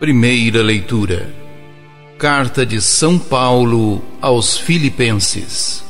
[0.00, 1.32] Primeira leitura.
[2.18, 5.84] Carta de São Paulo aos Filipenses.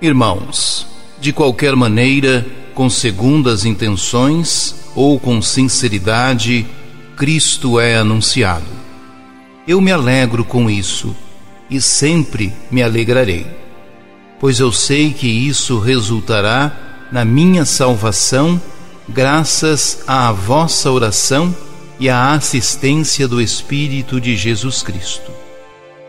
[0.00, 0.86] Irmãos,
[1.20, 6.66] de qualquer maneira, com segundas intenções ou com sinceridade,
[7.18, 8.64] Cristo é anunciado.
[9.66, 11.14] Eu me alegro com isso
[11.68, 13.46] e sempre me alegrarei,
[14.40, 18.60] pois eu sei que isso resultará na minha salvação,
[19.06, 21.54] graças à vossa oração
[22.00, 25.32] e à assistência do Espírito de Jesus Cristo.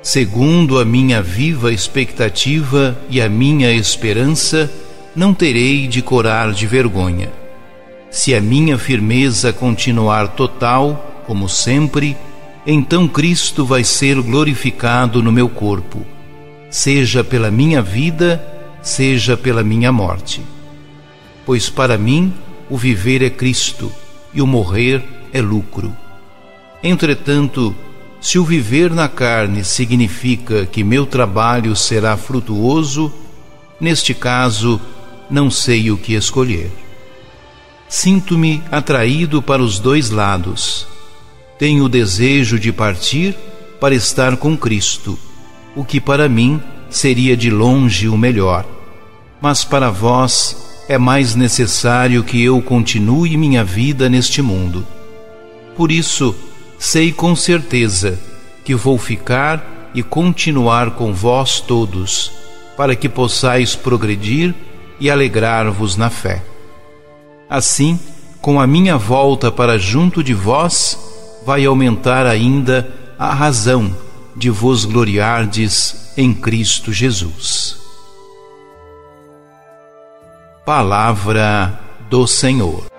[0.02, 4.72] Segundo a minha viva expectativa e a minha esperança,
[5.16, 7.30] não terei de corar de vergonha.
[8.09, 12.16] Se a minha firmeza continuar total, como sempre,
[12.66, 16.06] então Cristo vai ser glorificado no meu corpo,
[16.69, 18.44] seja pela minha vida,
[18.81, 20.41] seja pela minha morte.
[21.45, 22.33] Pois para mim
[22.69, 23.91] o viver é Cristo
[24.33, 25.95] e o morrer é lucro.
[26.83, 27.75] Entretanto,
[28.22, 33.13] se o viver na carne significa que meu trabalho será frutuoso,
[33.80, 34.80] neste caso,
[35.30, 36.72] não sei o que escolher.
[37.88, 40.88] Sinto-me atraído para os dois lados.
[41.57, 43.35] Tenho o desejo de partir
[43.80, 45.17] para estar com Cristo,
[45.75, 48.66] o que para mim seria de longe o melhor.
[49.41, 54.85] Mas para vós é mais necessário que eu continue minha vida neste mundo.
[55.80, 56.35] Por isso,
[56.77, 58.19] sei com certeza
[58.66, 62.33] que vou ficar e continuar com vós todos,
[62.75, 64.53] para que possais progredir
[65.00, 66.44] e alegrar-vos na fé.
[67.50, 67.97] Assim,
[68.41, 71.00] com a minha volta para junto de vós,
[71.45, 73.96] vai aumentar ainda a razão
[74.35, 77.78] de vos gloriardes em Cristo Jesus.
[80.66, 81.79] Palavra
[82.09, 82.98] do Senhor.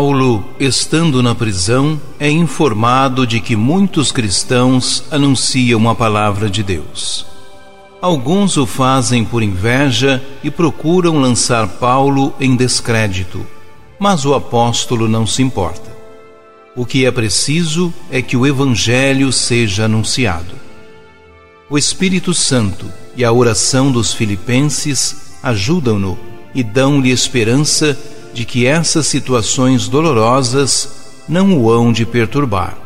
[0.00, 7.26] Paulo, estando na prisão, é informado de que muitos cristãos anunciam a palavra de Deus.
[8.00, 13.46] Alguns o fazem por inveja e procuram lançar Paulo em descrédito,
[13.98, 15.94] mas o apóstolo não se importa.
[16.74, 20.54] O que é preciso é que o Evangelho seja anunciado.
[21.68, 26.18] O Espírito Santo e a oração dos filipenses ajudam-no
[26.54, 27.98] e dão-lhe esperança
[28.32, 32.76] de que essas situações dolorosas não o hão de perturbar.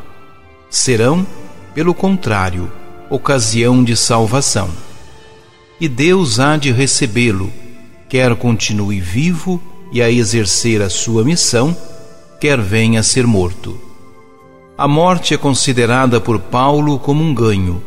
[0.69, 1.27] Serão,
[1.75, 2.71] pelo contrário,
[3.09, 4.69] ocasião de salvação.
[5.81, 7.53] E Deus há de recebê-lo,
[8.09, 9.61] quer continue vivo
[9.93, 11.77] e a exercer a sua missão,
[12.41, 13.81] quer venha a ser morto.
[14.77, 17.83] A morte é considerada por Paulo como um ganho,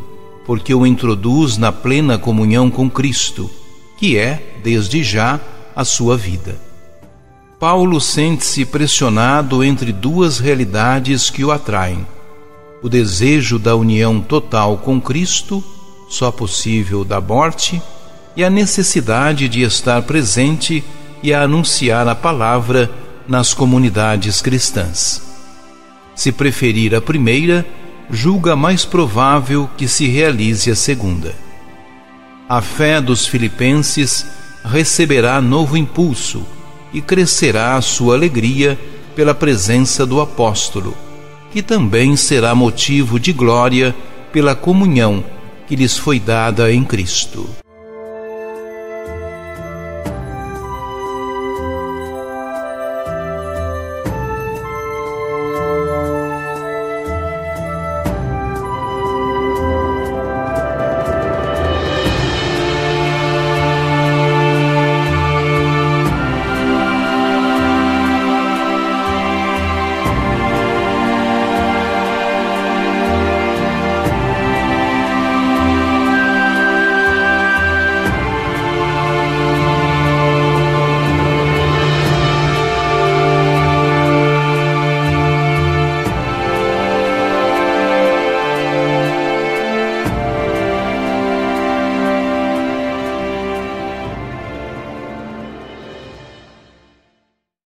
[0.45, 3.49] porque o introduz na plena comunhão com Cristo,
[3.97, 5.39] que é, desde já,
[5.75, 6.66] a sua vida.
[7.59, 12.05] Paulo sente-se pressionado entre duas realidades que o atraem:
[12.83, 15.63] o desejo da união total com Cristo,
[16.07, 17.81] só possível da morte,
[18.35, 20.83] e a necessidade de estar presente
[21.23, 22.91] e a anunciar a palavra
[23.27, 25.23] nas comunidades cristãs.
[26.13, 27.65] Se preferir a primeira,
[28.07, 31.33] julga mais provável que se realize a segunda.
[32.47, 34.27] A fé dos filipenses
[34.63, 36.45] receberá novo impulso
[36.93, 38.77] e crescerá a sua alegria
[39.15, 40.95] pela presença do apóstolo,
[41.51, 43.95] que também será motivo de glória
[44.31, 45.23] pela comunhão
[45.67, 47.49] que lhes foi dada em Cristo.